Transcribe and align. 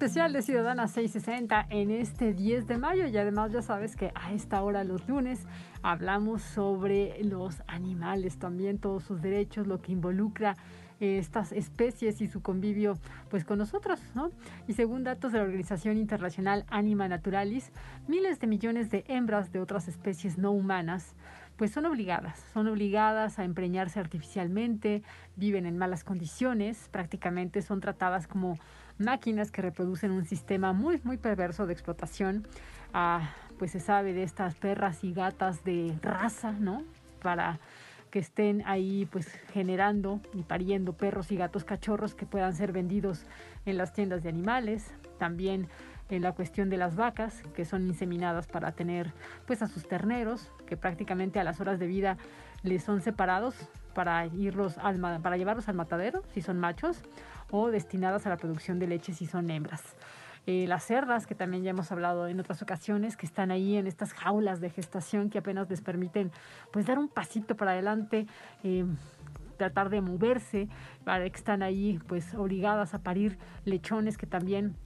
especial 0.00 0.32
de 0.32 0.40
Ciudadana 0.40 0.88
660 0.88 1.66
en 1.68 1.90
este 1.90 2.32
10 2.32 2.66
de 2.66 2.78
mayo 2.78 3.06
y 3.06 3.16
además 3.18 3.52
ya 3.52 3.60
sabes 3.60 3.96
que 3.96 4.12
a 4.14 4.32
esta 4.32 4.62
hora 4.62 4.82
los 4.82 5.06
lunes 5.06 5.46
hablamos 5.82 6.40
sobre 6.40 7.22
los 7.22 7.62
animales 7.66 8.38
también, 8.38 8.78
todos 8.78 9.04
sus 9.04 9.20
derechos, 9.20 9.66
lo 9.66 9.82
que 9.82 9.92
involucra 9.92 10.56
eh, 11.00 11.18
estas 11.18 11.52
especies 11.52 12.22
y 12.22 12.28
su 12.28 12.40
convivio 12.40 12.98
pues 13.28 13.44
con 13.44 13.58
nosotros, 13.58 14.00
¿no? 14.14 14.30
Y 14.66 14.72
según 14.72 15.04
datos 15.04 15.32
de 15.32 15.38
la 15.38 15.44
Organización 15.44 15.98
Internacional 15.98 16.64
Anima 16.70 17.06
Naturalis, 17.06 17.70
miles 18.08 18.40
de 18.40 18.46
millones 18.46 18.90
de 18.90 19.04
hembras 19.06 19.52
de 19.52 19.60
otras 19.60 19.86
especies 19.86 20.38
no 20.38 20.50
humanas 20.50 21.14
pues 21.60 21.72
son 21.72 21.84
obligadas, 21.84 22.42
son 22.54 22.68
obligadas 22.68 23.38
a 23.38 23.44
empreñarse 23.44 24.00
artificialmente, 24.00 25.02
viven 25.36 25.66
en 25.66 25.76
malas 25.76 26.04
condiciones, 26.04 26.88
prácticamente 26.90 27.60
son 27.60 27.82
tratadas 27.82 28.26
como 28.26 28.58
máquinas 28.96 29.50
que 29.50 29.60
reproducen 29.60 30.10
un 30.10 30.24
sistema 30.24 30.72
muy, 30.72 31.02
muy 31.04 31.18
perverso 31.18 31.66
de 31.66 31.74
explotación. 31.74 32.48
Ah, 32.94 33.34
pues 33.58 33.72
se 33.72 33.80
sabe 33.80 34.14
de 34.14 34.22
estas 34.22 34.54
perras 34.54 35.04
y 35.04 35.12
gatas 35.12 35.62
de 35.62 35.94
raza, 36.00 36.52
¿no? 36.52 36.82
Para 37.20 37.60
que 38.10 38.20
estén 38.20 38.62
ahí 38.64 39.06
pues 39.12 39.28
generando 39.52 40.22
y 40.32 40.44
pariendo 40.44 40.94
perros 40.94 41.30
y 41.30 41.36
gatos 41.36 41.64
cachorros 41.64 42.14
que 42.14 42.24
puedan 42.24 42.54
ser 42.54 42.72
vendidos 42.72 43.26
en 43.66 43.76
las 43.76 43.92
tiendas 43.92 44.22
de 44.22 44.30
animales. 44.30 44.94
También 45.18 45.68
en 46.10 46.22
la 46.22 46.32
cuestión 46.32 46.68
de 46.70 46.76
las 46.76 46.96
vacas 46.96 47.42
que 47.54 47.64
son 47.64 47.86
inseminadas 47.86 48.46
para 48.46 48.72
tener 48.72 49.12
pues 49.46 49.62
a 49.62 49.68
sus 49.68 49.86
terneros 49.86 50.52
que 50.66 50.76
prácticamente 50.76 51.40
a 51.40 51.44
las 51.44 51.60
horas 51.60 51.78
de 51.78 51.86
vida 51.86 52.16
les 52.62 52.82
son 52.82 53.00
separados 53.00 53.54
para 53.94 54.26
irlos 54.26 54.76
al, 54.78 55.00
para 55.20 55.36
llevarlos 55.36 55.68
al 55.68 55.74
matadero 55.76 56.22
si 56.32 56.42
son 56.42 56.58
machos 56.58 57.02
o 57.50 57.70
destinadas 57.70 58.26
a 58.26 58.30
la 58.30 58.36
producción 58.36 58.78
de 58.78 58.86
leche 58.86 59.12
si 59.12 59.26
son 59.26 59.50
hembras. 59.50 59.82
Eh, 60.46 60.66
las 60.66 60.84
cerdas, 60.84 61.26
que 61.26 61.34
también 61.34 61.62
ya 61.62 61.70
hemos 61.70 61.92
hablado 61.92 62.26
en 62.26 62.40
otras 62.40 62.62
ocasiones, 62.62 63.16
que 63.16 63.26
están 63.26 63.50
ahí 63.50 63.76
en 63.76 63.86
estas 63.86 64.14
jaulas 64.14 64.60
de 64.60 64.70
gestación 64.70 65.28
que 65.28 65.38
apenas 65.38 65.68
les 65.68 65.82
permiten 65.82 66.32
pues 66.72 66.86
dar 66.86 66.98
un 66.98 67.08
pasito 67.08 67.56
para 67.56 67.72
adelante, 67.72 68.26
eh, 68.64 68.86
tratar 69.58 69.90
de 69.90 70.00
moverse, 70.00 70.68
para 71.04 71.28
que 71.28 71.36
están 71.36 71.62
ahí 71.62 72.00
pues 72.08 72.34
obligadas 72.34 72.94
a 72.94 73.02
parir 73.02 73.38
lechones 73.66 74.16
que 74.16 74.26
también 74.26 74.76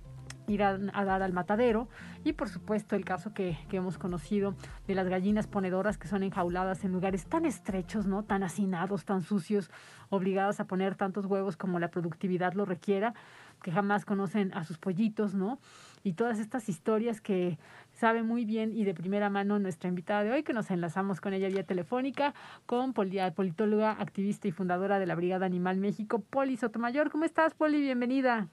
irán 0.46 0.90
a 0.94 1.04
dar 1.04 1.22
al 1.22 1.32
matadero 1.32 1.88
y 2.24 2.32
por 2.32 2.48
supuesto 2.48 2.96
el 2.96 3.04
caso 3.04 3.32
que, 3.32 3.58
que, 3.68 3.78
hemos 3.78 3.98
conocido 3.98 4.54
de 4.86 4.94
las 4.94 5.08
gallinas 5.08 5.46
ponedoras 5.46 5.98
que 5.98 6.08
son 6.08 6.22
enjauladas 6.22 6.84
en 6.84 6.92
lugares 6.92 7.26
tan 7.26 7.46
estrechos, 7.46 8.06
¿no? 8.06 8.22
tan 8.22 8.42
hacinados, 8.42 9.04
tan 9.04 9.22
sucios, 9.22 9.70
obligadas 10.10 10.60
a 10.60 10.66
poner 10.66 10.94
tantos 10.94 11.26
huevos 11.26 11.56
como 11.56 11.78
la 11.78 11.88
productividad 11.88 12.54
lo 12.54 12.64
requiera, 12.64 13.14
que 13.62 13.72
jamás 13.72 14.04
conocen 14.04 14.52
a 14.54 14.64
sus 14.64 14.78
pollitos, 14.78 15.34
¿no? 15.34 15.58
Y 16.02 16.12
todas 16.12 16.38
estas 16.38 16.68
historias 16.68 17.20
que 17.22 17.58
sabe 17.92 18.22
muy 18.22 18.44
bien 18.44 18.72
y 18.76 18.84
de 18.84 18.92
primera 18.92 19.30
mano 19.30 19.58
nuestra 19.58 19.88
invitada 19.88 20.22
de 20.22 20.32
hoy, 20.32 20.42
que 20.42 20.52
nos 20.52 20.70
enlazamos 20.70 21.20
con 21.20 21.32
ella 21.32 21.48
vía 21.48 21.64
telefónica, 21.64 22.34
con 22.66 22.92
politóloga, 22.92 23.92
activista 23.92 24.48
y 24.48 24.52
fundadora 24.52 24.98
de 24.98 25.06
la 25.06 25.14
Brigada 25.14 25.46
Animal 25.46 25.78
México, 25.78 26.20
Poli 26.20 26.58
Sotomayor. 26.58 27.10
¿Cómo 27.10 27.24
estás, 27.24 27.54
Poli? 27.54 27.80
Bienvenida. 27.80 28.48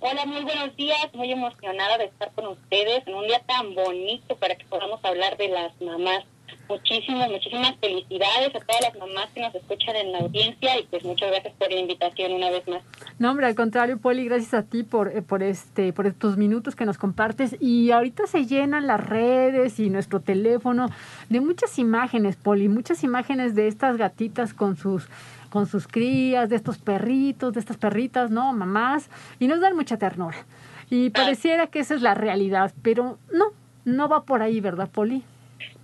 Hola, 0.00 0.26
muy 0.26 0.44
buenos 0.44 0.76
días. 0.76 1.08
Muy 1.12 1.32
emocionada 1.32 1.98
de 1.98 2.04
estar 2.04 2.30
con 2.32 2.46
ustedes 2.46 3.04
en 3.06 3.14
un 3.16 3.26
día 3.26 3.40
tan 3.40 3.74
bonito 3.74 4.36
para 4.36 4.54
que 4.54 4.64
podamos 4.66 5.04
hablar 5.04 5.36
de 5.36 5.48
las 5.48 5.72
mamás. 5.80 6.24
Muchísimas, 6.68 7.28
muchísimas 7.28 7.74
felicidades 7.80 8.54
a 8.54 8.60
todas 8.60 8.80
las 8.82 8.96
mamás 8.96 9.28
que 9.34 9.40
nos 9.40 9.54
escuchan 9.54 9.96
en 9.96 10.12
la 10.12 10.18
audiencia 10.18 10.78
y 10.78 10.84
pues 10.84 11.02
muchas 11.02 11.30
gracias 11.30 11.54
por 11.54 11.72
la 11.72 11.80
invitación 11.80 12.32
una 12.32 12.50
vez 12.50 12.68
más. 12.68 12.82
No, 13.18 13.30
hombre, 13.30 13.46
al 13.46 13.56
contrario, 13.56 13.98
Poli, 13.98 14.24
gracias 14.26 14.54
a 14.54 14.62
ti 14.62 14.84
por, 14.84 15.08
eh, 15.08 15.22
por, 15.22 15.42
este, 15.42 15.92
por 15.92 16.06
estos 16.06 16.36
minutos 16.36 16.76
que 16.76 16.86
nos 16.86 16.96
compartes. 16.96 17.56
Y 17.60 17.90
ahorita 17.90 18.28
se 18.28 18.46
llenan 18.46 18.86
las 18.86 19.04
redes 19.04 19.80
y 19.80 19.90
nuestro 19.90 20.20
teléfono 20.20 20.90
de 21.28 21.40
muchas 21.40 21.76
imágenes, 21.78 22.36
Poli, 22.36 22.68
muchas 22.68 23.02
imágenes 23.02 23.56
de 23.56 23.66
estas 23.66 23.96
gatitas 23.96 24.54
con 24.54 24.76
sus 24.76 25.08
con 25.50 25.66
sus 25.66 25.86
crías, 25.88 26.48
de 26.48 26.56
estos 26.56 26.78
perritos, 26.78 27.52
de 27.54 27.60
estas 27.60 27.76
perritas, 27.76 28.30
¿no? 28.30 28.52
Mamás, 28.52 29.10
y 29.38 29.46
nos 29.46 29.60
dan 29.60 29.76
mucha 29.76 29.96
ternura. 29.98 30.46
Y 30.90 31.10
pareciera 31.10 31.66
que 31.66 31.80
esa 31.80 31.94
es 31.94 32.02
la 32.02 32.14
realidad, 32.14 32.72
pero 32.82 33.18
no, 33.32 33.46
no 33.84 34.08
va 34.08 34.24
por 34.24 34.42
ahí, 34.42 34.60
¿verdad, 34.60 34.88
Poli? 34.90 35.22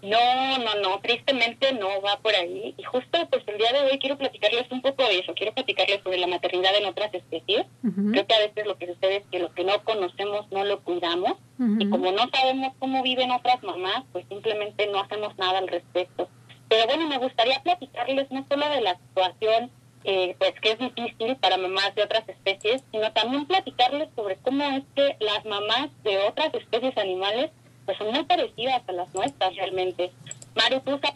No, 0.03 0.59
no, 0.59 0.75
no, 0.83 1.01
tristemente 1.01 1.73
no 1.73 2.03
va 2.03 2.19
por 2.19 2.35
ahí. 2.35 2.75
Y 2.77 2.83
justo 2.83 3.27
pues 3.31 3.43
el 3.47 3.57
día 3.57 3.73
de 3.73 3.91
hoy 3.91 3.99
quiero 3.99 4.19
platicarles 4.19 4.71
un 4.71 4.83
poco 4.83 5.03
de 5.05 5.21
eso, 5.21 5.33
quiero 5.35 5.55
platicarles 5.55 6.03
sobre 6.03 6.19
la 6.19 6.27
maternidad 6.27 6.77
en 6.77 6.85
otras 6.85 7.13
especies. 7.15 7.67
Creo 8.11 8.27
que 8.27 8.35
a 8.35 8.39
veces 8.39 8.67
lo 8.67 8.77
que 8.77 8.87
sucede 8.87 9.17
es 9.17 9.25
que 9.31 9.39
lo 9.39 9.53
que 9.55 9.65
no 9.65 9.83
conocemos 9.83 10.47
no 10.53 10.65
lo 10.65 10.81
cuidamos 10.81 11.39
y 11.79 11.89
como 11.89 12.13
no 12.13 12.29
sabemos 12.29 12.75
cómo 12.79 13.03
viven 13.03 13.31
otras 13.31 13.63
mamás, 13.63 14.05
pues 14.13 14.27
simplemente 14.29 14.87
no 14.89 15.01
hacemos 15.01 15.37
nada 15.39 15.59
al 15.59 15.69
respecto. 15.69 16.29
Pero 16.69 16.87
bueno, 16.87 17.09
me 17.09 17.19
gustaría 17.19 17.63
platicarles 17.63 18.31
no 18.31 18.45
solo 18.49 18.69
de 18.69 18.81
la 18.81 18.97
situación, 18.97 19.71
eh, 20.05 20.37
pues 20.39 20.53
que 20.61 20.73
es 20.73 20.79
difícil 20.79 21.37
para 21.37 21.57
mamás 21.57 21.95
de 21.95 22.03
otras 22.03 22.29
especies, 22.29 22.83
sino 22.93 23.13
también 23.13 23.47
platicarles 23.47 24.09
sobre 24.15 24.37
cómo 24.37 24.65
es 24.65 24.85
que 24.95 25.17
las 25.21 25.45
mamás 25.45 25.91
de 26.03 26.19
otras 26.19 26.53
especies 26.55 26.97
animales 26.99 27.51
pues 27.87 27.99
son 27.99 28.13
muy 28.13 28.25
parecidas 28.25 28.83
a 28.87 28.93
las 28.93 29.13
nuestras 29.15 29.55
realmente. 29.57 30.13
Mariposa, 30.55 31.15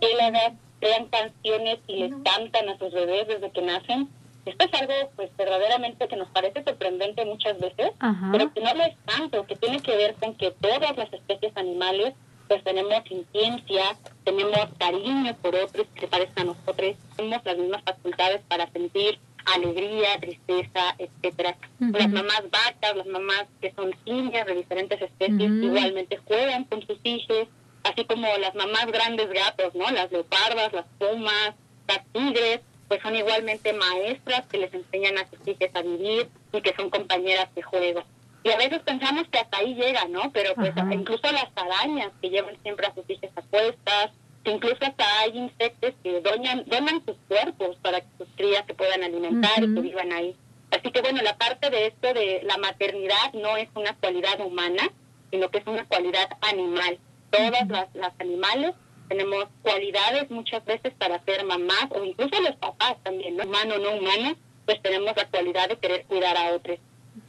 que 0.00 0.14
la 0.16 0.52
crean 0.80 1.06
canciones 1.06 1.78
y 1.86 1.96
les 1.96 2.12
cantan 2.24 2.68
a 2.68 2.78
sus 2.78 2.92
bebés 2.92 3.26
desde 3.28 3.50
que 3.50 3.62
nacen. 3.62 4.08
Esto 4.44 4.64
es 4.64 4.80
algo 4.80 4.94
pues 5.16 5.30
verdaderamente 5.36 6.08
que 6.08 6.16
nos 6.16 6.28
parece 6.28 6.62
sorprendente 6.64 7.24
muchas 7.24 7.58
veces, 7.58 7.92
pero 8.32 8.52
que 8.52 8.60
no 8.60 8.74
lo 8.74 8.84
es 8.84 8.96
tanto, 9.04 9.46
que 9.46 9.56
tiene 9.56 9.80
que 9.80 9.96
ver 9.96 10.14
con 10.14 10.34
que 10.34 10.52
todas 10.52 10.96
las 10.96 11.12
especies 11.12 11.56
animales 11.56 12.14
pues 12.48 12.64
tenemos 12.64 13.02
intiencia, 13.10 13.96
tenemos 14.24 14.68
cariño 14.78 15.36
por 15.42 15.54
otros 15.54 15.86
que 15.94 16.00
se 16.00 16.08
parecen 16.08 16.38
a 16.38 16.44
nosotros, 16.44 16.96
tenemos 17.16 17.44
las 17.44 17.58
mismas 17.58 17.82
facultades 17.84 18.40
para 18.48 18.70
sentir 18.72 19.18
alegría, 19.54 20.18
tristeza, 20.20 20.96
etcétera. 20.98 21.56
Las 21.78 22.08
mamás 22.08 22.42
vacas, 22.50 22.96
las 22.96 23.06
mamás 23.06 23.46
que 23.60 23.72
son 23.72 23.94
niñas 24.06 24.46
de 24.46 24.54
diferentes 24.54 25.00
especies, 25.00 25.50
igualmente 25.62 26.18
juegan 26.18 26.64
con 26.64 26.86
sus 26.86 26.98
hijos, 27.04 27.48
así 27.84 28.04
como 28.04 28.26
las 28.38 28.54
mamás 28.54 28.86
grandes 28.86 29.30
gatos, 29.30 29.74
¿no? 29.74 29.90
Las 29.90 30.10
leopardas, 30.10 30.72
las 30.72 30.86
pumas, 30.98 31.54
las 31.86 32.04
tigres, 32.12 32.60
pues 32.88 33.02
son 33.02 33.14
igualmente 33.14 33.72
maestras 33.72 34.46
que 34.46 34.58
les 34.58 34.72
enseñan 34.72 35.18
a 35.18 35.28
sus 35.28 35.46
hijos 35.46 35.68
a 35.74 35.82
vivir 35.82 36.28
y 36.52 36.60
que 36.60 36.74
son 36.74 36.90
compañeras 36.90 37.54
de 37.54 37.62
juego. 37.62 38.02
Y 38.44 38.50
a 38.50 38.56
veces 38.56 38.80
pensamos 38.80 39.26
que 39.28 39.38
hasta 39.38 39.58
ahí 39.58 39.74
llega, 39.74 40.06
¿no? 40.06 40.30
Pero 40.32 40.54
pues 40.54 40.72
incluso 40.92 41.30
las 41.32 41.48
arañas 41.56 42.12
que 42.20 42.30
llevan 42.30 42.56
siempre 42.62 42.86
a 42.86 42.94
sus 42.94 43.08
hijos 43.10 43.30
a 43.34 43.42
cuestas, 43.42 44.10
incluso 44.44 44.78
hasta 44.80 45.20
hay 45.20 45.36
insectos 45.36 45.94
que 46.02 46.20
donan, 46.20 46.64
donan 46.66 47.04
sus 47.04 47.16
cuerpos 47.28 47.76
para 47.82 48.00
que 48.00 48.06
sus 48.16 48.28
crías 48.36 48.64
se 48.66 48.74
puedan 48.74 49.02
alimentar 49.02 49.62
y 49.62 49.74
que 49.74 49.80
vivan 49.80 50.12
ahí. 50.12 50.36
Así 50.70 50.90
que 50.90 51.00
bueno, 51.00 51.20
la 51.22 51.36
parte 51.36 51.70
de 51.70 51.86
esto 51.86 52.14
de 52.14 52.40
la 52.44 52.56
maternidad 52.58 53.32
no 53.34 53.56
es 53.56 53.68
una 53.74 53.94
cualidad 53.96 54.40
humana, 54.40 54.82
sino 55.30 55.50
que 55.50 55.58
es 55.58 55.66
una 55.66 55.84
cualidad 55.86 56.28
animal. 56.40 56.98
Todas 57.30 57.68
las, 57.68 57.94
las 57.94 58.12
animales 58.20 58.74
tenemos 59.08 59.46
cualidades 59.62 60.30
muchas 60.30 60.64
veces 60.64 60.92
para 60.94 61.22
ser 61.24 61.44
mamás 61.44 61.86
o 61.90 62.04
incluso 62.04 62.40
los 62.40 62.56
papás 62.56 62.96
también, 63.02 63.36
¿no? 63.36 63.44
humano 63.44 63.76
o 63.76 63.78
no 63.78 63.96
humano, 63.96 64.36
pues 64.66 64.80
tenemos 64.82 65.16
la 65.16 65.26
cualidad 65.28 65.68
de 65.68 65.78
querer 65.78 66.04
cuidar 66.04 66.36
a 66.36 66.54
otros. 66.54 66.78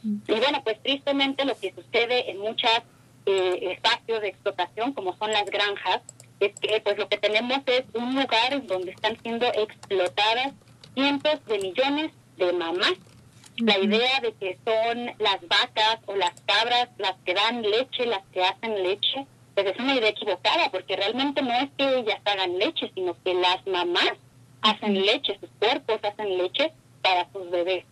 Y 0.02 0.32
bueno, 0.34 0.62
pues 0.64 0.82
tristemente 0.82 1.44
lo 1.44 1.58
que 1.58 1.74
sucede 1.74 2.30
en 2.30 2.38
muchos 2.38 2.70
eh, 3.26 3.72
espacios 3.72 4.20
de 4.22 4.28
explotación, 4.28 4.92
como 4.92 5.16
son 5.16 5.30
las 5.32 5.44
granjas, 5.46 6.00
es 6.40 6.58
que 6.58 6.80
pues 6.80 6.98
lo 6.98 7.08
que 7.08 7.18
tenemos 7.18 7.58
es 7.66 7.84
un 7.94 8.14
lugar 8.14 8.52
en 8.52 8.66
donde 8.66 8.92
están 8.92 9.20
siendo 9.22 9.46
explotadas 9.46 10.54
cientos 10.94 11.44
de 11.46 11.58
millones 11.58 12.12
de 12.38 12.52
mamás. 12.52 12.94
La 13.58 13.78
idea 13.78 14.20
de 14.20 14.32
que 14.32 14.58
son 14.64 15.06
las 15.18 15.40
vacas 15.46 15.98
o 16.06 16.16
las 16.16 16.40
cabras 16.46 16.88
las 16.96 17.16
que 17.26 17.34
dan 17.34 17.60
leche, 17.60 18.06
las 18.06 18.24
que 18.32 18.42
hacen 18.42 18.82
leche, 18.82 19.26
pues 19.54 19.66
es 19.66 19.78
una 19.78 19.96
idea 19.96 20.08
equivocada, 20.08 20.70
porque 20.70 20.96
realmente 20.96 21.42
no 21.42 21.52
es 21.52 21.68
que 21.76 21.98
ellas 21.98 22.20
hagan 22.24 22.58
leche, 22.58 22.90
sino 22.94 23.14
que 23.22 23.34
las 23.34 23.66
mamás 23.66 24.14
hacen 24.62 24.94
leche, 24.94 25.38
sus 25.40 25.50
cuerpos 25.58 26.00
hacen 26.02 26.38
leche 26.38 26.72
para 27.02 27.30
sus 27.32 27.50
bebés. 27.50 27.84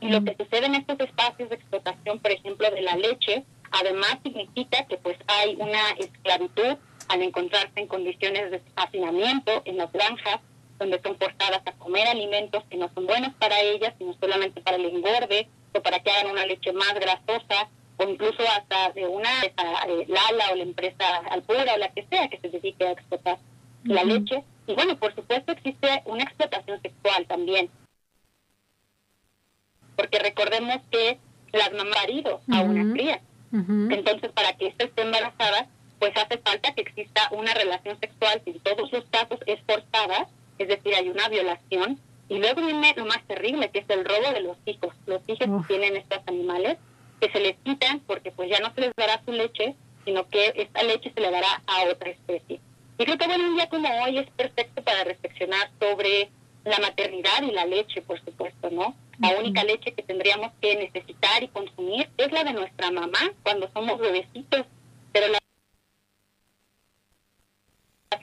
Y 0.00 0.08
lo 0.08 0.22
que 0.22 0.36
sucede 0.36 0.66
en 0.66 0.76
estos 0.76 1.00
espacios 1.00 1.48
de 1.48 1.56
explotación, 1.56 2.20
por 2.20 2.30
ejemplo, 2.30 2.70
de 2.70 2.82
la 2.82 2.96
leche, 2.96 3.44
además 3.72 4.18
significa 4.22 4.86
que 4.86 4.96
pues 4.96 5.16
hay 5.26 5.56
una 5.58 5.90
esclavitud 5.98 6.76
al 7.08 7.22
encontrarse 7.22 7.72
en 7.80 7.88
condiciones 7.88 8.50
de 8.50 8.62
hacinamiento 8.76 9.62
en 9.64 9.78
las 9.78 9.90
granjas, 9.92 10.40
donde 10.78 11.00
son 11.02 11.16
forzadas 11.16 11.62
a 11.66 11.72
comer 11.72 12.06
alimentos 12.06 12.62
que 12.70 12.76
no 12.76 12.90
son 12.94 13.06
buenos 13.06 13.34
para 13.34 13.60
ellas, 13.60 13.94
sino 13.98 14.14
solamente 14.20 14.60
para 14.60 14.76
el 14.76 14.86
engorde 14.86 15.48
o 15.72 15.82
para 15.82 16.00
que 16.00 16.10
hagan 16.10 16.30
una 16.30 16.46
leche 16.46 16.72
más 16.72 16.94
grasosa 16.94 17.68
o 17.96 18.08
incluso 18.08 18.42
hasta 18.56 18.90
de 18.92 19.06
una 19.06 19.30
Lala 20.08 20.52
o 20.52 20.56
la 20.56 20.62
empresa 20.62 21.18
Alpura 21.30 21.74
o 21.74 21.78
la 21.78 21.88
que 21.88 22.06
sea 22.08 22.28
que 22.28 22.38
se 22.38 22.48
dedique 22.48 22.86
a 22.86 22.92
explotar 22.92 23.38
la 23.84 24.04
leche, 24.04 24.44
Y 24.66 24.74
bueno, 24.74 24.96
por 24.96 25.14
supuesto 25.14 25.52
existe 25.52 26.02
una 26.06 26.22
explotación 26.22 26.80
sexual 26.82 27.26
también. 27.26 27.68
Porque 29.96 30.18
recordemos 30.18 30.80
que 30.90 31.18
las 31.52 31.72
mamás 31.72 31.96
marido 32.02 32.40
a 32.50 32.60
una 32.60 32.92
cría. 32.92 33.20
Entonces, 33.52 34.32
para 34.32 34.56
que 34.56 34.68
ésta 34.68 34.84
esté 34.84 35.02
embarazada, 35.02 35.68
pues 35.98 36.12
hace 36.16 36.38
falta 36.38 36.74
que 36.74 36.80
exista 36.82 37.28
una 37.32 37.52
relación 37.54 37.98
sexual 38.00 38.40
que 38.42 38.52
en 38.52 38.60
todos 38.60 38.90
los 38.90 39.04
casos 39.06 39.38
es 39.46 39.60
forzada, 39.66 40.26
es 40.58 40.68
decir, 40.68 40.94
hay 40.94 41.08
una 41.08 41.28
violación. 41.28 41.98
Y 42.28 42.38
luego 42.38 42.62
viene 42.62 42.94
lo 42.96 43.04
más 43.04 43.22
terrible, 43.26 43.70
que 43.70 43.80
es 43.80 43.90
el 43.90 44.04
robo 44.04 44.32
de 44.32 44.40
los 44.40 44.56
hijos. 44.64 44.94
Los 45.06 45.20
hijos 45.28 45.46
que 45.46 45.68
tienen 45.68 45.96
estos 45.96 46.20
animales, 46.26 46.78
que 47.20 47.30
se 47.30 47.40
les 47.40 47.56
quitan 47.58 48.00
porque 48.00 48.32
pues 48.32 48.50
ya 48.50 48.58
no 48.60 48.72
se 48.74 48.80
les 48.80 48.92
dará 48.96 49.20
su 49.24 49.32
leche, 49.32 49.74
sino 50.04 50.26
que 50.28 50.52
esta 50.56 50.82
leche 50.82 51.12
se 51.14 51.20
le 51.20 51.30
dará 51.30 51.62
a 51.66 51.84
otra 51.90 52.10
especie. 52.10 52.60
Y 52.98 53.04
creo 53.04 53.18
que 53.18 53.26
bueno, 53.26 53.48
un 53.48 53.56
día 53.56 53.68
como 53.68 53.88
hoy 54.02 54.18
es 54.18 54.30
perfecto 54.30 54.82
para 54.82 55.04
reflexionar 55.04 55.70
sobre 55.78 56.30
la 56.64 56.78
maternidad 56.78 57.42
y 57.42 57.50
la 57.50 57.66
leche, 57.66 58.02
por 58.02 58.18
supuesto, 58.24 58.70
¿no? 58.70 58.94
La 59.22 59.38
única 59.38 59.62
leche 59.62 59.94
que 59.94 60.02
tendríamos 60.02 60.50
que 60.60 60.74
necesitar 60.74 61.44
y 61.44 61.48
consumir 61.48 62.10
es 62.16 62.32
la 62.32 62.42
de 62.42 62.54
nuestra 62.54 62.90
mamá 62.90 63.20
cuando 63.44 63.70
somos 63.72 64.00
bebecitos, 64.00 64.66
pero 65.12 65.28
las 65.28 65.40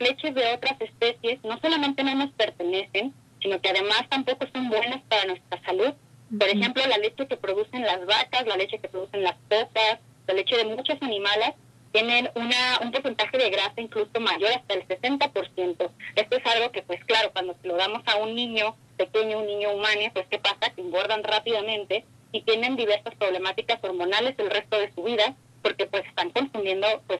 leches 0.02 0.36
de 0.36 0.54
otras 0.54 0.76
especies 0.82 1.42
no 1.46 1.58
solamente 1.62 2.04
no 2.04 2.16
nos 2.16 2.34
pertenecen, 2.34 3.14
sino 3.42 3.62
que 3.62 3.70
además 3.70 4.10
tampoco 4.10 4.46
son 4.54 4.68
buenas 4.68 5.02
para 5.04 5.24
nuestra 5.24 5.64
salud. 5.64 5.94
Por 6.38 6.50
ejemplo, 6.50 6.84
la 6.86 6.98
leche 6.98 7.28
que 7.28 7.38
producen 7.38 7.84
las 7.84 8.06
vacas, 8.06 8.46
la 8.46 8.58
leche 8.58 8.80
que 8.80 8.90
producen 8.90 9.24
las 9.24 9.38
pocas, 9.48 10.00
la 10.28 10.34
leche 10.34 10.58
de 10.58 10.66
muchos 10.66 11.02
animales 11.02 11.52
tienen 11.92 12.30
una, 12.36 12.80
un 12.82 12.92
porcentaje 12.92 13.38
de 13.38 13.50
grasa 13.50 13.74
incluso 13.78 14.20
mayor 14.20 14.52
hasta 14.52 14.74
el 14.76 14.88
60%. 14.88 15.92
Esto 16.16 16.36
es 16.36 16.46
algo 16.46 16.72
que, 16.72 16.84
pues 16.84 17.04
claro, 17.06 17.32
cuando 17.32 17.56
se 17.62 17.68
lo 17.68 17.78
damos 17.78 18.04
a 18.06 18.18
un 18.18 18.36
niño 18.36 18.76
pequeño, 18.98 19.40
un 19.40 19.48
niño 19.48 19.72
humano, 19.72 20.02
pues 20.14 20.28
¿qué 20.30 20.40
pasa? 20.40 20.74
Que 20.76 20.82
engordan 20.82 21.24
rápidamente 21.24 22.06
y 22.32 22.42
tienen 22.42 22.76
diversas 22.76 23.16
problemáticas 23.16 23.84
hormonales 23.84 24.36
el 24.38 24.50
resto 24.50 24.78
de 24.78 24.94
su 24.94 25.04
vida 25.04 25.36
porque 25.62 25.88
pues 25.88 26.06
están 26.06 26.30
consumiendo 26.30 26.88
pues 27.08 27.20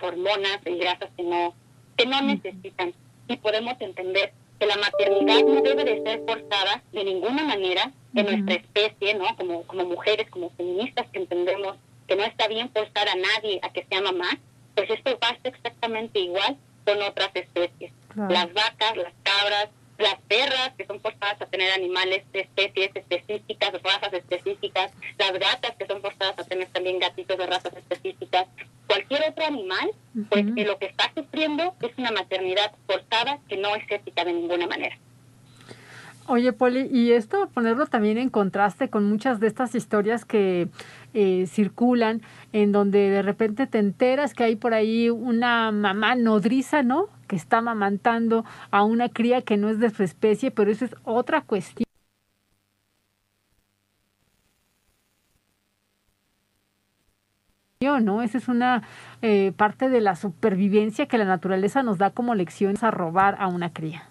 hormonas 0.00 0.60
y 0.64 0.78
grasas 0.78 1.10
que 1.16 1.22
no, 1.22 1.54
que 1.96 2.06
no 2.06 2.22
necesitan. 2.22 2.94
Y 3.28 3.36
podemos 3.36 3.78
entender 3.80 4.32
que 4.58 4.66
la 4.66 4.76
maternidad 4.76 5.42
no 5.44 5.60
debe 5.62 5.84
de 5.84 6.02
ser 6.02 6.22
forzada 6.26 6.82
de 6.92 7.04
ninguna 7.04 7.44
manera 7.44 7.92
en 8.14 8.26
nuestra 8.26 8.54
especie, 8.54 9.14
¿no? 9.14 9.36
Como, 9.36 9.62
como 9.64 9.84
mujeres, 9.84 10.28
como 10.30 10.50
feministas 10.50 11.06
que 11.12 11.18
entendemos 11.18 11.76
que 12.06 12.16
no 12.16 12.24
está 12.24 12.48
bien 12.48 12.70
forzar 12.70 13.08
a 13.08 13.14
nadie 13.14 13.60
a 13.62 13.72
que 13.72 13.86
sea 13.88 14.00
mamá, 14.00 14.38
pues 14.74 14.90
esto 14.90 15.18
pasa 15.18 15.38
exactamente 15.44 16.18
igual 16.18 16.56
con 16.84 17.00
otras 17.02 17.30
especies. 17.34 17.92
Las 18.16 18.52
vacas, 18.52 18.96
las 18.96 19.12
cabras, 19.22 19.68
las 19.98 20.16
perras, 20.26 20.72
que 20.76 20.86
son 20.86 21.00
forzadas 21.00 21.40
a 21.40 21.46
tener 21.46 21.70
animales 21.72 22.24
de 22.32 22.40
especies 22.40 22.90
específicas, 22.94 23.72
razas 23.82 24.12
específicas, 24.12 24.92
las 25.18 25.32
gatas, 25.32 25.76
que 25.76 25.86
son 25.86 26.00
forzadas 26.00 26.38
a 26.38 26.44
tener 26.44 26.68
también 26.68 26.98
gatitos 26.98 27.38
de 27.38 27.46
razas 27.46 27.76
específicas, 27.76 28.46
cualquier 28.86 29.28
otro 29.28 29.44
animal, 29.46 29.90
pues 30.28 30.46
lo 30.46 30.78
que 30.78 30.86
está 30.86 31.12
sufriendo 31.14 31.74
es 31.80 31.92
una 31.96 32.10
maternidad 32.10 32.72
forzada 32.86 33.38
que 33.48 33.56
no 33.56 33.76
es 33.76 33.84
ética 33.88 34.24
de 34.24 34.32
ninguna 34.32 34.66
manera. 34.66 34.98
Oye, 36.32 36.52
Poli, 36.52 36.88
y 36.92 37.10
esto 37.10 37.48
ponerlo 37.52 37.86
también 37.86 38.16
en 38.16 38.30
contraste 38.30 38.88
con 38.88 39.04
muchas 39.04 39.40
de 39.40 39.48
estas 39.48 39.74
historias 39.74 40.24
que 40.24 40.68
eh, 41.12 41.48
circulan, 41.48 42.22
en 42.52 42.70
donde 42.70 43.10
de 43.10 43.22
repente 43.22 43.66
te 43.66 43.80
enteras 43.80 44.32
que 44.32 44.44
hay 44.44 44.54
por 44.54 44.72
ahí 44.72 45.10
una 45.10 45.72
mamá 45.72 46.14
nodriza, 46.14 46.84
¿no? 46.84 47.08
Que 47.26 47.34
está 47.34 47.58
amamantando 47.58 48.44
a 48.70 48.84
una 48.84 49.08
cría 49.08 49.42
que 49.42 49.56
no 49.56 49.70
es 49.70 49.80
de 49.80 49.90
su 49.90 50.04
especie, 50.04 50.52
pero 50.52 50.70
eso 50.70 50.84
es 50.84 50.94
otra 51.02 51.40
cuestión. 51.42 51.84
¿no? 58.02 58.22
Esa 58.22 58.38
es 58.38 58.46
una 58.46 58.84
eh, 59.20 59.52
parte 59.56 59.88
de 59.88 60.00
la 60.00 60.14
supervivencia 60.14 61.06
que 61.06 61.18
la 61.18 61.24
naturaleza 61.24 61.82
nos 61.82 61.98
da 61.98 62.10
como 62.10 62.36
lección 62.36 62.76
a 62.82 62.92
robar 62.92 63.34
a 63.40 63.48
una 63.48 63.72
cría. 63.72 64.04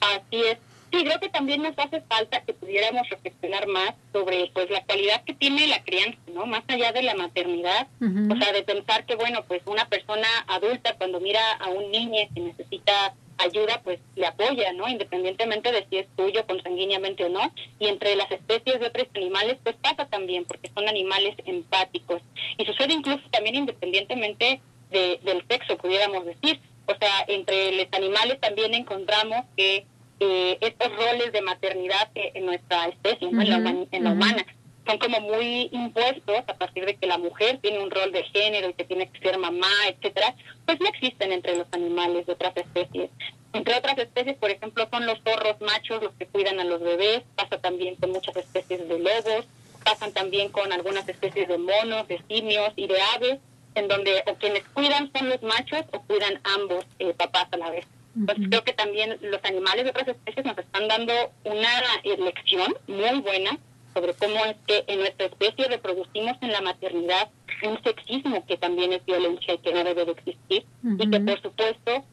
Así 0.00 0.36
es. 0.36 0.67
Sí, 0.90 1.04
creo 1.04 1.20
que 1.20 1.28
también 1.28 1.62
nos 1.62 1.78
hace 1.78 2.00
falta 2.02 2.40
que 2.42 2.54
pudiéramos 2.54 3.08
reflexionar 3.10 3.66
más 3.66 3.94
sobre 4.12 4.50
pues 4.54 4.70
la 4.70 4.84
calidad 4.84 5.22
que 5.24 5.34
tiene 5.34 5.66
la 5.66 5.82
crianza, 5.82 6.18
¿no? 6.32 6.46
Más 6.46 6.62
allá 6.68 6.92
de 6.92 7.02
la 7.02 7.14
maternidad, 7.14 7.88
o 8.00 8.36
sea, 8.36 8.52
de 8.52 8.62
pensar 8.62 9.04
que 9.04 9.16
bueno, 9.16 9.44
pues 9.46 9.62
una 9.66 9.88
persona 9.88 10.28
adulta 10.46 10.96
cuando 10.96 11.20
mira 11.20 11.40
a 11.60 11.68
un 11.68 11.90
niño 11.90 12.26
que 12.34 12.40
necesita 12.40 13.14
ayuda, 13.38 13.80
pues 13.82 14.00
le 14.16 14.26
apoya, 14.26 14.72
¿no? 14.72 14.88
Independientemente 14.88 15.72
de 15.72 15.86
si 15.88 15.98
es 15.98 16.06
tuyo 16.16 16.44
consanguíneamente 16.46 17.24
o 17.24 17.28
no. 17.28 17.52
Y 17.78 17.86
entre 17.86 18.16
las 18.16 18.30
especies 18.30 18.80
de 18.80 18.86
otros 18.86 19.08
animales, 19.14 19.58
pues 19.62 19.76
pasa 19.76 20.06
también, 20.06 20.44
porque 20.44 20.70
son 20.74 20.88
animales 20.88 21.36
empáticos. 21.46 22.20
Y 22.56 22.64
sucede 22.66 22.92
incluso 22.92 23.22
también 23.30 23.54
independientemente 23.54 24.60
de, 24.90 25.20
del 25.22 25.44
sexo, 25.48 25.78
pudiéramos 25.78 26.26
decir. 26.26 26.60
O 26.86 26.94
sea, 26.98 27.24
entre 27.28 27.72
los 27.72 27.86
animales 27.92 28.40
también 28.40 28.74
encontramos 28.74 29.44
que 29.56 29.86
eh, 30.20 30.58
estos 30.60 30.88
roles 30.96 31.32
de 31.32 31.42
maternidad 31.42 32.10
en 32.14 32.46
nuestra 32.46 32.86
especie, 32.86 33.28
en, 33.28 34.04
la, 34.04 34.10
humana, 34.10 34.44
son 34.86 34.98
como 34.98 35.20
muy 35.20 35.68
impuestos 35.72 36.38
a 36.46 36.54
partir 36.54 36.86
de 36.86 36.96
que 36.96 37.06
la 37.06 37.18
mujer 37.18 37.58
tiene 37.62 37.78
un 37.78 37.90
rol 37.90 38.10
de 38.10 38.24
género 38.24 38.70
y 38.70 38.74
que 38.74 38.84
tiene 38.84 39.08
que 39.10 39.20
ser 39.20 39.38
mamá, 39.38 39.70
etcétera, 39.88 40.34
pues 40.66 40.80
no 40.80 40.88
existen 40.88 41.32
entre 41.32 41.56
los 41.56 41.66
animales 41.72 42.26
de 42.26 42.32
otras 42.32 42.56
especies. 42.56 43.10
Entre 43.52 43.74
otras 43.74 43.96
especies, 43.98 44.36
por 44.36 44.50
ejemplo, 44.50 44.88
son 44.90 45.06
los 45.06 45.20
zorros 45.22 45.60
machos 45.60 46.02
los 46.02 46.12
que 46.14 46.26
cuidan 46.26 46.60
a 46.60 46.64
los 46.64 46.80
bebés, 46.80 47.22
pasa 47.34 47.58
también 47.58 47.96
con 47.96 48.10
muchas 48.10 48.36
especies 48.36 48.88
de 48.88 48.98
lobos, 48.98 49.46
pasan 49.84 50.12
también 50.12 50.50
con 50.50 50.72
algunas 50.72 51.08
especies 51.08 51.48
de 51.48 51.58
monos, 51.58 52.08
de 52.08 52.22
simios 52.28 52.72
y 52.76 52.86
de 52.86 53.00
aves, 53.14 53.38
en 53.74 53.88
donde 53.88 54.22
o 54.26 54.34
quienes 54.34 54.64
cuidan 54.74 55.10
son 55.12 55.28
los 55.28 55.42
machos 55.42 55.84
o 55.92 56.02
cuidan 56.02 56.40
ambos 56.44 56.84
eh, 56.98 57.14
papás 57.14 57.46
a 57.52 57.56
la 57.56 57.70
vez. 57.70 57.86
Entonces 58.18 58.48
creo 58.48 58.64
que 58.64 58.72
también 58.72 59.18
los 59.22 59.44
animales 59.44 59.84
de 59.84 59.90
otras 59.90 60.08
especies 60.08 60.44
nos 60.44 60.58
están 60.58 60.88
dando 60.88 61.12
una 61.44 61.68
lección 62.04 62.74
muy 62.88 63.20
buena 63.20 63.58
sobre 63.94 64.14
cómo 64.14 64.44
es 64.44 64.56
que 64.66 64.84
en 64.88 65.00
nuestra 65.00 65.26
especie 65.26 65.68
reproducimos 65.68 66.36
en 66.40 66.52
la 66.52 66.60
maternidad 66.60 67.30
un 67.62 67.82
sexismo 67.82 68.44
que 68.46 68.56
también 68.56 68.92
es 68.92 69.04
violencia 69.04 69.54
y 69.54 69.58
que 69.58 69.72
no 69.72 69.82
debe 69.82 70.04
de 70.04 70.12
existir 70.12 70.64
y 70.82 71.10
que 71.10 71.20
por 71.20 71.42
supuesto 71.42 72.04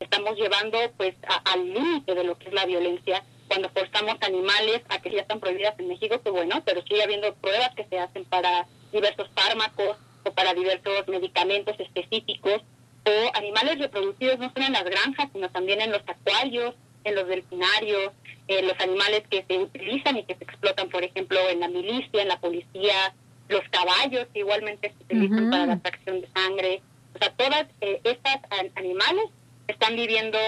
estamos 0.00 0.36
llevando 0.36 0.78
pues 0.96 1.14
al 1.44 1.72
límite 1.72 2.14
de 2.14 2.24
lo 2.24 2.38
que 2.38 2.48
es 2.48 2.54
la 2.54 2.66
violencia 2.66 3.24
cuando 3.48 3.70
forzamos 3.70 4.16
animales 4.22 4.82
a 4.88 5.00
que 5.00 5.10
ya 5.10 5.20
están 5.20 5.38
prohibidas 5.38 5.78
en 5.78 5.88
México, 5.88 6.20
que 6.20 6.30
bueno, 6.30 6.62
pero 6.64 6.82
sigue 6.82 7.04
habiendo 7.04 7.32
pruebas 7.36 7.74
que 7.76 7.84
se 7.84 7.98
hacen 7.98 8.24
para 8.24 8.66
diversos 8.92 9.28
fármacos 9.36 9.96
o 10.26 10.32
para 10.32 10.54
diversos 10.54 11.06
medicamentos 11.08 11.78
específicos, 11.78 12.62
o 13.04 13.36
animales 13.36 13.78
reproducidos 13.78 14.38
no 14.38 14.52
solo 14.52 14.66
en 14.66 14.72
las 14.72 14.84
granjas, 14.84 15.28
sino 15.32 15.48
también 15.50 15.80
en 15.80 15.92
los 15.92 16.02
acuarios, 16.06 16.74
en 17.04 17.14
los 17.14 17.28
delfinarios, 17.28 18.12
en 18.48 18.66
los 18.66 18.78
animales 18.80 19.22
que 19.30 19.44
se 19.48 19.58
utilizan 19.58 20.16
y 20.16 20.24
que 20.24 20.34
se 20.34 20.44
explotan, 20.44 20.88
por 20.88 21.04
ejemplo, 21.04 21.38
en 21.48 21.60
la 21.60 21.68
milicia, 21.68 22.22
en 22.22 22.28
la 22.28 22.40
policía, 22.40 23.14
los 23.48 23.62
caballos 23.70 24.26
que 24.32 24.40
igualmente 24.40 24.92
se 24.96 25.04
utilizan 25.04 25.50
para 25.50 25.66
la 25.66 25.74
extracción 25.74 26.20
de 26.20 26.28
sangre. 26.34 26.82
O 27.14 27.18
sea, 27.18 27.32
todas 27.32 27.66
eh, 27.80 28.00
estas 28.02 28.38
animales 28.74 29.26
están 29.68 29.94
viviendo 29.94 30.38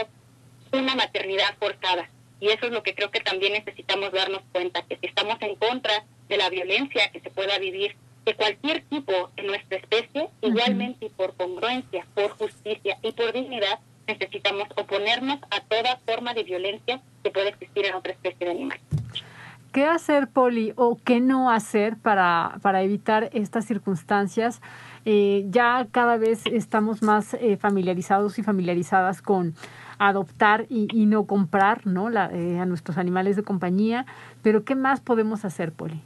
una 0.73 0.97
maternidad 0.97 1.57
forzada. 1.59 2.11
Y 2.41 2.49
eso 2.49 2.67
es 2.67 2.73
lo 2.73 2.83
que 2.83 2.95
creo 2.95 3.11
que 3.11 3.21
también 3.21 3.53
necesitamos 3.53 4.13
darnos 4.13 4.43
cuenta, 4.53 4.83
que 4.83 4.97
si 4.97 5.07
estamos 5.07 5.37
en 5.41 5.57
contra 5.57 6.05
de 6.29 6.37
la 6.37 6.51
violencia 6.51 7.11
que 7.11 7.21
se 7.21 7.31
pueda 7.31 7.59
vivir 7.59 7.97
de 8.29 8.35
cualquier 8.35 8.83
tipo 8.83 9.31
en 9.39 9.47
nuestra 9.47 9.79
especie, 9.79 10.29
igualmente 10.43 11.07
y 11.07 11.09
por 11.09 11.35
congruencia, 11.35 12.07
por 12.15 12.29
justicia 12.33 12.99
y 13.03 13.13
por 13.13 13.33
dignidad, 13.33 13.79
necesitamos 14.07 14.69
oponernos 14.77 15.39
a 15.51 15.61
toda 15.61 15.97
forma 16.05 16.35
de 16.35 16.43
violencia 16.45 17.01
que 17.25 17.31
puede 17.31 17.49
existir 17.49 17.87
en 17.87 17.95
otra 17.95 18.13
especie 18.13 18.47
de 18.47 18.53
animal. 18.53 18.79
¿Qué 19.73 19.87
hacer, 19.87 20.29
Poli, 20.29 20.75
o 20.77 20.99
qué 21.03 21.21
no 21.21 21.51
hacer 21.51 21.97
para, 21.97 22.59
para 22.61 22.83
evitar 22.83 23.31
estas 23.33 23.65
circunstancias? 23.65 24.61
Eh, 25.07 25.47
ya 25.49 25.87
cada 25.91 26.19
vez 26.19 26.45
estamos 26.45 27.03
más 27.03 27.33
eh, 27.33 27.57
familiarizados 27.57 28.39
y 28.39 28.43
familiarizadas 28.43 29.23
con 29.23 29.55
adoptar 29.99 30.67
y, 30.69 30.89
y 30.93 31.07
no 31.07 31.25
comprar 31.25 31.87
¿no? 31.87 32.11
La, 32.11 32.31
eh, 32.33 32.59
a 32.59 32.67
nuestros 32.67 32.99
animales 32.99 33.37
de 33.37 33.43
compañía, 33.43 34.05
pero 34.43 34.65
¿qué 34.65 34.75
más 34.75 35.01
podemos 35.01 35.47
hacer, 35.47 35.73
Poli? 35.73 36.03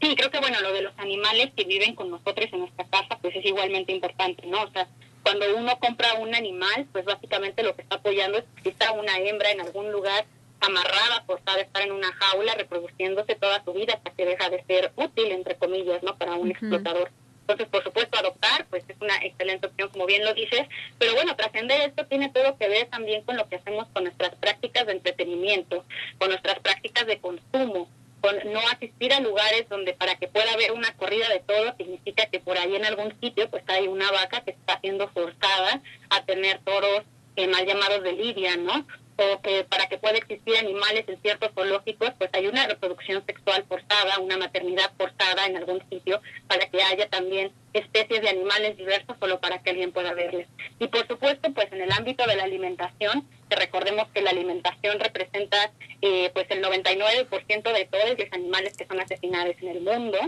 Sí, 0.00 0.16
creo 0.16 0.30
que 0.30 0.40
bueno, 0.40 0.60
lo 0.60 0.72
de 0.72 0.82
los 0.82 0.98
animales 0.98 1.50
que 1.54 1.64
viven 1.64 1.94
con 1.94 2.10
nosotros 2.10 2.48
en 2.52 2.60
nuestra 2.60 2.86
casa, 2.86 3.18
pues 3.20 3.36
es 3.36 3.44
igualmente 3.44 3.92
importante, 3.92 4.46
¿no? 4.46 4.62
O 4.62 4.70
sea, 4.70 4.88
cuando 5.22 5.44
uno 5.56 5.78
compra 5.78 6.14
un 6.14 6.34
animal, 6.34 6.86
pues 6.92 7.04
básicamente 7.04 7.62
lo 7.62 7.76
que 7.76 7.82
está 7.82 7.96
apoyando 7.96 8.38
es 8.38 8.44
que 8.62 8.70
está 8.70 8.92
una 8.92 9.18
hembra 9.18 9.50
en 9.50 9.60
algún 9.60 9.92
lugar 9.92 10.24
amarrada, 10.60 11.22
forzada 11.26 11.58
a 11.58 11.62
estar 11.62 11.82
en 11.82 11.92
una 11.92 12.12
jaula, 12.12 12.54
reproduciéndose 12.54 13.34
toda 13.34 13.62
su 13.64 13.72
vida 13.72 13.94
hasta 13.94 14.10
que 14.10 14.24
deja 14.24 14.48
de 14.50 14.64
ser 14.64 14.92
útil, 14.96 15.32
entre 15.32 15.56
comillas, 15.56 16.02
¿no? 16.02 16.16
Para 16.16 16.34
un 16.34 16.50
explotador. 16.50 17.10
Entonces, 17.42 17.68
por 17.68 17.82
supuesto, 17.82 18.16
adoptar, 18.16 18.66
pues 18.70 18.84
es 18.88 18.96
una 19.00 19.16
excelente 19.24 19.66
opción, 19.66 19.88
como 19.88 20.06
bien 20.06 20.24
lo 20.24 20.34
dices, 20.34 20.68
pero 20.98 21.14
bueno, 21.14 21.34
trascender 21.34 21.80
esto 21.80 22.06
tiene 22.06 22.28
todo 22.30 22.56
que 22.56 22.68
ver 22.68 22.88
también 22.88 23.22
con 23.22 23.36
lo 23.36 23.48
que 23.48 23.56
hacemos 23.56 23.88
con 23.92 24.04
nuestras 24.04 24.36
prácticas 24.36 24.86
de 24.86 24.92
entretenimiento, 24.92 25.84
con 26.18 26.28
nuestras 26.28 26.60
prácticas 26.60 27.06
de 27.06 27.18
consumo, 27.18 27.88
con 28.20 28.36
no 28.52 28.60
asistir 28.68 29.12
a 29.12 29.20
lugares 29.20 29.68
donde 29.68 29.94
para 29.94 30.16
que 30.16 30.28
pueda 30.28 30.52
haber 30.52 30.72
una 30.72 30.92
corrida 30.96 31.28
de 31.28 31.40
todo 31.40 31.74
significa 31.76 32.26
que 32.26 32.40
por 32.40 32.58
ahí 32.58 32.76
en 32.76 32.84
algún 32.84 33.18
sitio 33.20 33.50
pues 33.50 33.62
hay 33.68 33.88
una 33.88 34.10
vaca 34.10 34.42
que 34.42 34.52
está 34.52 34.80
siendo 34.80 35.08
forzada 35.08 35.80
a 36.10 36.24
tener 36.24 36.60
toros 36.60 37.02
eh, 37.36 37.46
mal 37.46 37.66
llamados 37.66 38.02
de 38.02 38.12
lidia, 38.12 38.56
¿no? 38.56 38.86
o 39.20 39.40
que 39.42 39.64
para 39.64 39.86
que 39.86 39.98
pueda 39.98 40.16
existir 40.16 40.56
animales 40.56 41.04
en 41.06 41.20
ciertos 41.20 41.50
zoológicos, 41.54 42.10
pues 42.16 42.30
hay 42.32 42.46
una 42.46 42.66
reproducción 42.66 43.24
sexual 43.26 43.64
forzada, 43.68 44.18
una 44.18 44.38
maternidad 44.38 44.92
forzada 44.96 45.46
en 45.46 45.58
algún 45.58 45.82
sitio, 45.90 46.22
para 46.48 46.66
que 46.70 46.82
haya 46.82 47.08
también 47.08 47.52
especies 47.74 48.22
de 48.22 48.30
animales 48.30 48.76
diversos 48.78 49.16
solo 49.20 49.38
para 49.38 49.62
que 49.62 49.70
alguien 49.70 49.92
pueda 49.92 50.14
verles. 50.14 50.48
Y 50.78 50.88
por 50.88 51.06
supuesto, 51.06 51.52
pues 51.52 51.70
en 51.72 51.82
el 51.82 51.92
ámbito 51.92 52.26
de 52.26 52.36
la 52.36 52.44
alimentación, 52.44 53.28
que 53.50 53.56
recordemos 53.56 54.08
que 54.14 54.22
la 54.22 54.30
alimentación 54.30 54.98
representa 55.00 55.72
eh, 56.00 56.30
pues 56.32 56.46
el 56.50 56.62
99% 56.62 57.72
de 57.72 57.84
todos 57.84 58.18
los 58.18 58.32
animales 58.32 58.76
que 58.76 58.86
son 58.86 59.00
asesinados 59.00 59.56
en 59.60 59.68
el 59.68 59.80
mundo, 59.80 60.18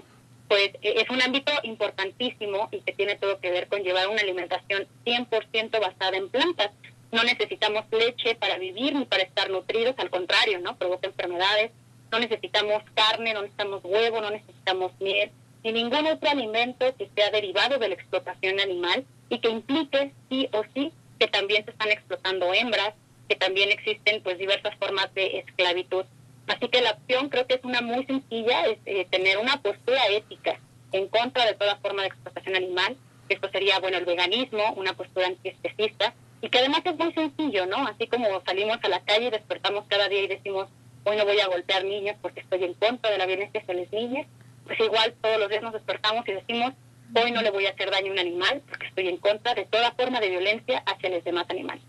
pues 0.49 0.73
e, 0.83 1.01
es 1.01 1.09
un 1.09 1.23
ámbito 1.23 1.53
importantísimo 1.63 2.69
y 2.71 2.81
que 2.81 2.93
tiene 2.93 3.17
todo 3.17 3.41
que 3.41 3.51
ver 3.51 3.69
con 3.69 3.83
llevar 3.83 4.09
una 4.09 4.21
alimentación 4.21 4.87
100% 5.07 5.81
basada 5.81 6.17
en 6.19 6.29
plantas 6.29 6.73
no 7.13 7.23
necesitamos 7.25 7.85
leche 7.93 8.35
para 8.35 8.57
vivir 8.57 8.95
ni 8.95 9.05
para 9.05 9.23
estar 9.23 9.51
nutridos, 9.51 9.95
al 9.99 10.09
contrario, 10.09 10.59
¿no? 10.61 10.77
Provoca 10.77 11.07
enfermedades. 11.07 11.71
No 12.11 12.19
necesitamos 12.19 12.83
carne, 12.95 13.35
no 13.35 13.43
necesitamos 13.43 13.83
huevo, 13.85 14.21
no 14.21 14.31
necesitamos 14.31 14.93
miel, 14.99 15.31
ni 15.63 15.73
ningún 15.73 16.07
otro 16.07 16.31
alimento 16.31 16.95
que 16.97 17.11
sea 17.15 17.31
derivado 17.31 17.79
de 17.79 17.89
la 17.89 17.95
explotación 17.95 18.61
animal 18.61 19.05
y 19.29 19.39
que 19.39 19.51
implique 19.51 20.13
sí 20.29 20.49
o 20.53 20.63
sí 20.75 20.93
que 21.19 21.29
también 21.29 21.65
se 21.65 21.71
están 21.71 21.91
explotando 21.91 22.53
hembras, 22.53 22.95
que 23.29 23.37
también 23.37 23.71
existen 23.71 24.23
pues 24.23 24.39
diversas 24.39 24.75
formas 24.77 25.13
de 25.15 25.39
esclavitud. 25.39 26.05
Así 26.47 26.69
que 26.69 26.83
la 26.83 26.93
opción 26.93 27.29
creo 27.29 27.47
que 27.47 27.55
es 27.55 27.65
una 27.65 27.81
muy 27.81 28.05
sencilla, 28.05 28.67
es 28.67 28.79
eh, 28.85 29.07
tener 29.11 29.39
una 29.39 29.63
postura 29.63 30.01
ética 30.11 30.59
en 30.93 31.09
contra 31.09 31.47
de 31.47 31.55
toda 31.55 31.77
forma 31.77 32.03
de 32.03 32.09
explotación 32.09 32.57
animal. 32.57 32.97
Esto 33.29 33.49
sería, 33.51 33.79
bueno, 33.79 33.97
el 33.97 34.05
veganismo, 34.05 34.73
una 34.75 34.93
postura 34.95 35.29
antiespecista, 35.29 36.15
y 36.43 36.49
que 36.49 36.59
además 36.59 36.83
es 36.85 36.97
muy 36.97 37.13
sencillo, 37.13 37.67
¿no? 37.67 37.87
Así 37.87 38.09
como 38.09 38.27
salimos 38.45 38.79
a 38.83 38.89
la 38.89 39.01
calle 39.01 39.29
y 39.29 39.31
despertamos 39.31 39.85
cada 39.89 40.09
día 40.09 40.23
y 40.23 40.27
decimos, 40.27 40.69
hoy 41.05 41.17
no 41.17 41.25
voy 41.25 41.39
a 41.41 41.47
golpear 41.47 41.85
niños 41.85 42.17
porque 42.21 42.41
estoy 42.41 42.65
en 42.65 42.75
contra 42.75 43.11
de 43.11 43.19
la 43.19 43.27
violencia 43.27 43.61
hacia 43.61 43.75
los 43.75 43.91
niños, 43.93 44.27
pues 44.67 44.79
igual 44.81 45.15
todos 45.23 45.39
los 45.39 45.49
días 45.49 45.63
nos 45.63 45.73
despertamos 45.73 46.27
y 46.29 46.33
decimos, 46.33 46.75
hoy 47.15 47.31
no 47.31 47.43
le 47.43 47.51
voy 47.51 47.67
a 47.67 47.71
hacer 47.71 47.91
daño 47.91 48.11
a 48.11 48.13
un 48.13 48.19
animal 48.19 48.63
porque 48.69 48.87
estoy 48.87 49.09
en 49.09 49.19
contra 49.19 49.55
de 49.55 49.65
toda 49.67 49.93
forma 49.93 50.21
de 50.21 50.31
violencia 50.31 50.83
hacia 50.85 51.11
los 51.11 51.25
demás 51.25 51.47
animales. 51.49 51.85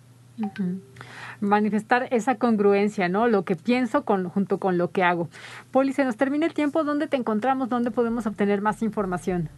Manifestar 1.43 2.07
esa 2.11 2.35
congruencia, 2.35 3.09
¿no? 3.09 3.27
Lo 3.27 3.43
que 3.43 3.57
pienso 3.57 4.05
con, 4.05 4.29
junto 4.29 4.59
con 4.59 4.77
lo 4.77 4.91
que 4.91 5.03
hago. 5.03 5.27
Poli, 5.71 5.91
se 5.91 6.05
nos 6.05 6.15
termina 6.15 6.45
el 6.45 6.53
tiempo. 6.53 6.85
¿Dónde 6.85 7.07
te 7.07 7.17
encontramos? 7.17 7.67
¿Dónde 7.67 7.91
podemos 7.91 8.25
obtener 8.25 8.61
más 8.61 8.81
información? 8.81 9.49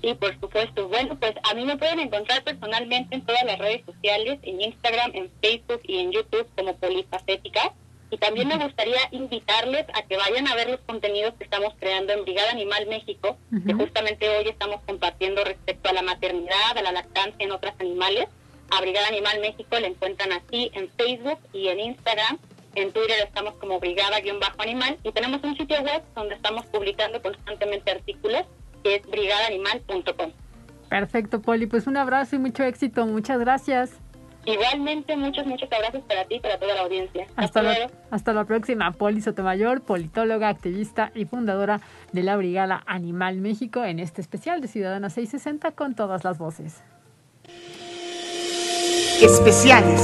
Sí, 0.00 0.14
por 0.14 0.38
supuesto. 0.38 0.88
Bueno, 0.88 1.18
pues 1.18 1.34
a 1.50 1.54
mí 1.54 1.64
me 1.64 1.76
pueden 1.76 1.98
encontrar 1.98 2.44
personalmente 2.44 3.16
en 3.16 3.22
todas 3.26 3.42
las 3.44 3.58
redes 3.58 3.84
sociales, 3.84 4.38
en 4.42 4.60
Instagram, 4.60 5.10
en 5.14 5.30
Facebook 5.42 5.80
y 5.82 5.98
en 5.98 6.12
YouTube 6.12 6.46
como 6.56 6.76
Polifacética. 6.76 7.72
Y 8.10 8.18
también 8.18 8.46
me 8.46 8.58
gustaría 8.58 9.00
invitarles 9.10 9.86
a 9.92 10.02
que 10.02 10.16
vayan 10.16 10.46
a 10.46 10.54
ver 10.54 10.70
los 10.70 10.80
contenidos 10.86 11.34
que 11.34 11.42
estamos 11.42 11.74
creando 11.80 12.12
en 12.12 12.22
Brigada 12.22 12.52
Animal 12.52 12.86
México, 12.86 13.38
que 13.66 13.74
justamente 13.74 14.28
hoy 14.28 14.48
estamos 14.48 14.82
compartiendo 14.86 15.42
respecto 15.42 15.88
a 15.88 15.92
la 15.92 16.02
maternidad, 16.02 16.76
a 16.78 16.82
la 16.82 16.92
lactancia 16.92 17.44
en 17.44 17.50
otros 17.50 17.74
animales. 17.80 18.28
A 18.70 18.80
Brigada 18.80 19.08
Animal 19.08 19.40
México 19.40 19.78
le 19.78 19.88
encuentran 19.88 20.32
así 20.32 20.70
en 20.74 20.90
Facebook 20.90 21.38
y 21.52 21.68
en 21.68 21.80
Instagram. 21.80 22.38
En 22.74 22.92
Twitter 22.92 23.16
estamos 23.24 23.54
como 23.54 23.78
brigada-animal 23.78 24.98
y 25.04 25.12
tenemos 25.12 25.42
un 25.44 25.56
sitio 25.56 25.80
web 25.82 26.02
donde 26.16 26.34
estamos 26.34 26.66
publicando 26.66 27.22
constantemente 27.22 27.92
artículos 27.92 28.42
que 28.82 28.96
es 28.96 29.06
brigadaanimal.com. 29.06 30.32
Perfecto, 30.88 31.40
Poli. 31.40 31.66
Pues 31.66 31.86
un 31.86 31.96
abrazo 31.96 32.36
y 32.36 32.38
mucho 32.38 32.64
éxito. 32.64 33.06
Muchas 33.06 33.38
gracias. 33.38 33.92
Igualmente, 34.46 35.16
muchos, 35.16 35.46
muchos 35.46 35.72
abrazos 35.72 36.02
para 36.02 36.26
ti 36.26 36.36
y 36.36 36.40
para 36.40 36.58
toda 36.58 36.74
la 36.74 36.82
audiencia. 36.82 37.26
Hasta, 37.36 37.62
luego. 37.62 37.90
hasta 38.10 38.32
la 38.32 38.44
próxima. 38.44 38.92
Poli 38.92 39.22
Sotomayor, 39.22 39.80
politóloga, 39.82 40.48
activista 40.48 41.12
y 41.14 41.24
fundadora 41.24 41.80
de 42.12 42.22
la 42.22 42.36
Brigada 42.36 42.82
Animal 42.86 43.38
México 43.38 43.84
en 43.84 43.98
este 44.00 44.20
especial 44.20 44.60
de 44.60 44.68
Ciudadana 44.68 45.08
660 45.08 45.72
con 45.72 45.94
todas 45.94 46.24
las 46.24 46.38
voces. 46.38 46.82
Especiales. 49.22 50.00